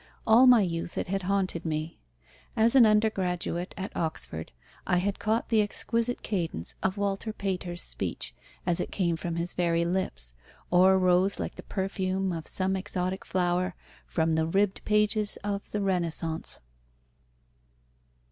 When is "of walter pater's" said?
6.81-7.83